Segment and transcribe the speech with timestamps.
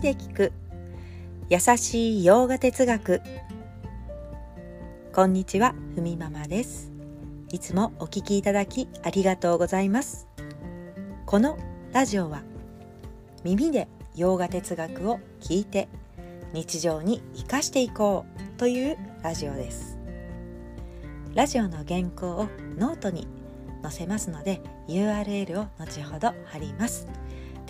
[0.00, 0.52] 耳で聞く。
[1.50, 3.20] 優しい洋画哲学。
[5.12, 6.90] こんにちはふみママです。
[7.52, 10.26] いつもお聞きいただきありがとうございます。
[11.26, 11.58] この
[11.92, 12.42] ラジオは
[13.44, 15.88] 耳で洋画哲学を聞いて
[16.54, 18.24] 日常に生かしていこ
[18.56, 19.98] うというラジオです。
[21.34, 22.48] ラジオの原稿を
[22.78, 23.28] ノートに
[23.82, 27.06] 載せますので URL を後ほど貼ります。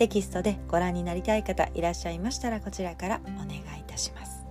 [0.00, 4.42] テキストでご覧になりたい方いらっしゃいましたらこちらからお願いいたします。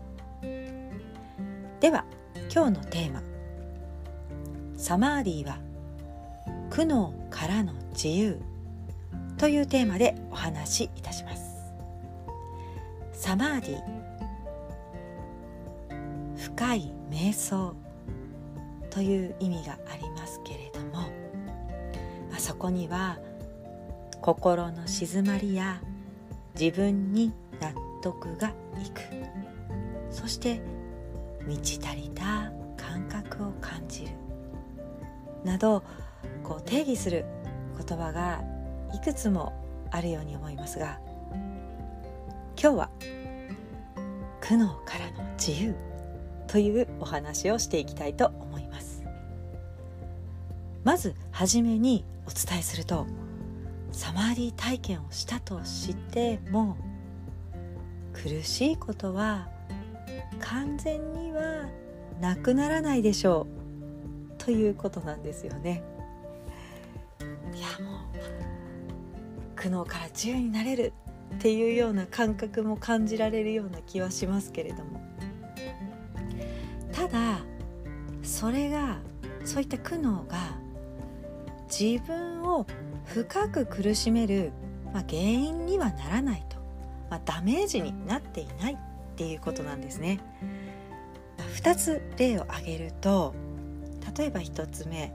[1.79, 2.05] では
[2.53, 3.23] 今日のテーマ。
[4.77, 5.57] サマーディは
[6.69, 8.39] 苦悩からの自由
[9.39, 11.41] というテーマでお話しいたします。
[13.11, 13.81] サマーディ
[16.37, 17.75] 深い瞑想
[18.91, 21.09] という意味がありますけれども、
[22.29, 23.17] まあ、そこには
[24.29, 25.81] 心の静まりや
[26.53, 27.73] 自分に納
[28.03, 29.01] 得がいく。
[30.11, 30.61] そして
[31.47, 34.11] 満ち足りた感覚を感じる。
[35.43, 35.81] など
[36.43, 37.25] こう定義する
[37.75, 38.43] 言葉が
[38.93, 39.51] いくつも
[39.89, 40.99] あるように思いますが
[42.61, 42.89] 今日は
[44.41, 45.75] 苦悩からの自由
[46.45, 49.03] というお話をしていきたいと思います。
[50.83, 53.07] まずはじめにお伝えすると
[53.91, 56.77] サマーディ体験をしたと知っても
[58.13, 59.49] 苦しいことは
[60.39, 61.67] 完全には
[62.19, 63.47] なくならないでしょ
[64.37, 65.83] うということなんですよね。
[67.53, 70.93] いやもう苦悩から自由になれる
[71.35, 75.01] っていうような感覚も感じられるような気はしますけれども
[76.91, 77.39] ただ
[78.23, 78.99] それが
[79.43, 80.37] そういった苦悩が
[81.69, 82.65] 自分を
[83.13, 84.51] 深く苦しめる、
[84.93, 86.57] まあ、原因にはならないと、
[87.09, 88.77] まあ、ダメージになっていないっ
[89.15, 90.19] ていうことなんですね。
[91.57, 93.33] 2つ例を挙げると
[94.17, 95.13] 例えば1つ目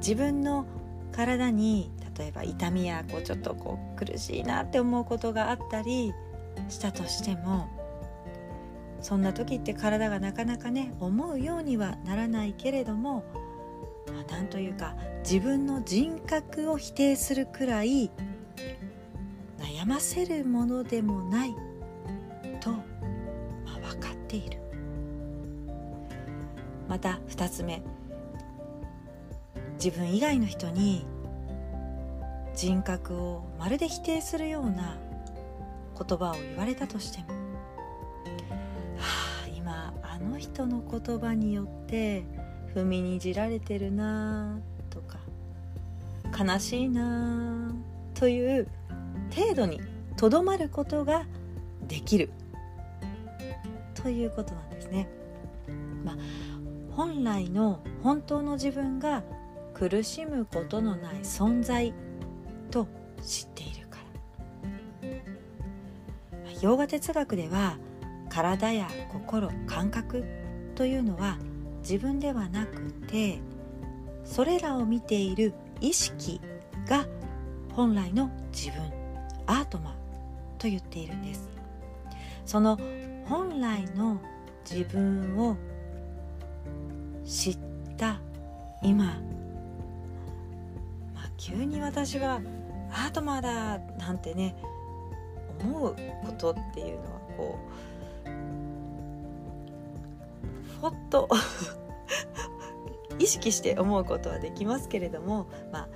[0.00, 0.66] 自分の
[1.12, 6.12] 体に例えば痛みやこうちょっとこう苦しいなって思うことがあったり
[6.68, 7.68] したとしても
[9.00, 13.24] そんな時って体がなかなかね思うようにはならないけれども
[14.12, 18.10] まあ、なんというか自分の人格を否定するくらい
[19.58, 21.54] 悩ませるものでもない
[22.60, 22.78] と、ま
[23.76, 24.58] あ、分かっている。
[26.88, 27.82] また2つ目。
[29.74, 31.06] 自分以外の人に
[32.54, 34.96] 人格をまるで否定するような
[35.96, 37.26] 言葉を言われたとしても、
[38.96, 39.04] は
[39.44, 42.24] あ、今あの人の言葉によって
[42.78, 45.18] 踏みにじられてるなとか
[46.44, 47.74] 悲しいな
[48.14, 48.68] という
[49.34, 49.80] 程度に
[50.16, 51.26] とどまることが
[51.88, 52.30] できる
[53.94, 55.08] ということなんですね。
[56.04, 56.16] まあ、
[56.94, 59.24] 本来の本当の自分が
[59.74, 61.92] 苦しむことのない存在
[62.70, 62.86] と
[63.22, 63.98] 知っているか
[65.02, 67.76] ら洋画哲学では
[68.28, 70.24] 体や心感覚
[70.74, 71.38] というのは
[71.88, 73.38] 自分ではなくて
[74.22, 76.38] それらを見ている意識
[76.86, 77.06] が
[77.72, 78.92] 本来の自分
[79.46, 79.96] アートマ
[80.58, 81.48] と言っているんです。
[82.44, 82.78] その
[83.24, 84.20] 本来の
[84.70, 85.56] 自分を
[87.24, 87.58] 知っ
[87.96, 88.20] た
[88.82, 89.12] 今、ま
[91.16, 92.42] あ、急に私は
[92.90, 94.56] アートマーだなんてね
[95.60, 97.87] 思うことっていうのはこう
[100.80, 101.28] ふっと
[103.18, 105.88] 意識して思うことはできますけれども、まあ、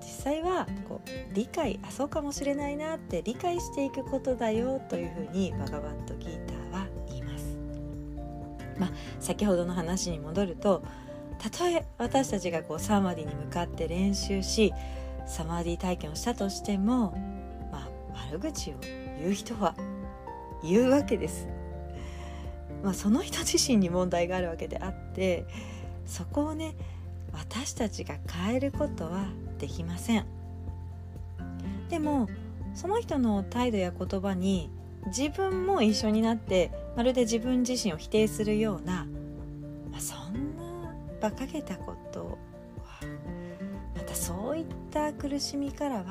[0.00, 7.56] 実際はこう理解あそうかもしれないなって理解していくことだよというふうにバガバットギーターは言います。
[8.78, 8.90] まあ、
[9.20, 10.82] 先ほどの話に戻ると
[11.38, 14.72] たとえ私たちがこうサマディに向かって練習し
[15.26, 17.12] サマディ体験をしたとしても、
[17.70, 18.74] まあ、悪口を
[19.20, 19.74] 言う人は
[20.62, 21.48] 言うわけです。
[22.84, 25.46] まあ、その人自身に問題があるわけであって
[26.06, 26.76] そこをね
[27.32, 29.26] 私たちが変えることは
[29.58, 30.26] できません。
[31.88, 32.28] でも
[32.74, 34.70] その人の態度や言葉に
[35.06, 39.06] 自分も一緒になってまるで自分自身を否定するような、
[39.90, 42.38] まあ、そんな馬鹿げたこと
[42.78, 43.00] は
[43.96, 46.04] またそういった苦しみからは、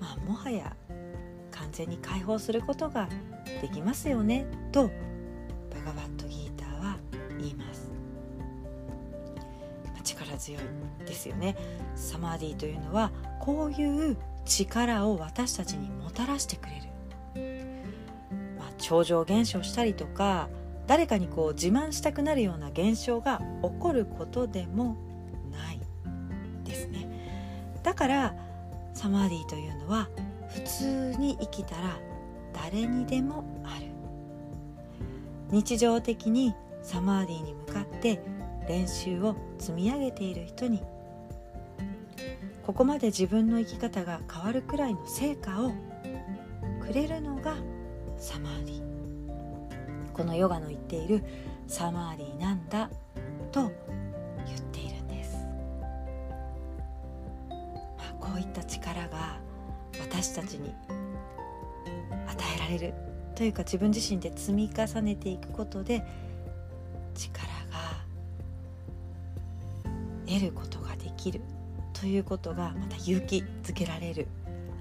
[0.00, 0.76] まあ、もはや
[1.50, 3.08] 完全に解放することが
[3.60, 4.46] できますよね。
[4.72, 4.88] と
[5.70, 6.96] バガバットギーターは
[7.38, 7.92] 言います。
[10.02, 10.62] 力強い
[11.06, 11.56] ですよね。
[11.94, 16.82] サマーディというのはこういう力を私たちにもたらしてくれる。
[18.58, 20.48] まあ超常現象したりとか
[20.86, 24.96] 誰かにこう自慢したくなるような現象が起こることでも
[25.52, 25.80] ない
[26.64, 27.08] ですね。
[27.82, 28.34] だから
[28.94, 30.08] サマーディというのは
[30.48, 31.96] 普通に生きたら
[32.52, 33.91] 誰にでもある。
[35.52, 38.20] 日常的にサマーディに向かって
[38.68, 40.82] 練習を積み上げている人に。
[42.64, 45.72] ここまで自分の生き方が変わるくらいの成果を
[46.80, 47.56] くれるのが
[48.16, 48.82] サマーディ
[50.12, 51.24] このヨガの言っている
[51.66, 52.88] サマーディなんだ
[53.50, 53.72] と
[54.46, 55.36] 言っているんです、
[57.48, 57.56] ま
[58.10, 59.40] あ、こういった力が
[60.00, 60.72] 私たちに
[62.28, 62.94] 与えられる
[63.34, 66.04] というか自分自身で積み重ねていくことで
[67.14, 67.52] 力が
[70.26, 71.40] 得ることができる
[71.92, 74.26] ということがまた勇気づけられる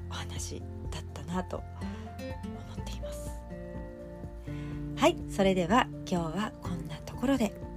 [0.09, 0.61] お話
[0.91, 1.65] だったなと思
[2.81, 3.31] っています。
[4.97, 7.71] はいそれでは今日はこんなところで。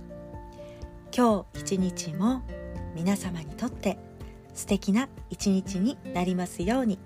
[1.17, 2.43] 今日一日も
[2.97, 3.99] 皆様にとって
[4.53, 6.99] 素敵な一日になりますように。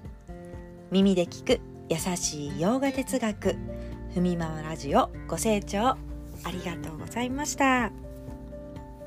[0.91, 3.57] 耳で聞く優しい洋画哲学
[4.13, 5.97] ふみままラジオご清聴あ
[6.51, 7.91] りがとうございました。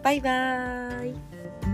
[0.03, 1.70] バイバーイ。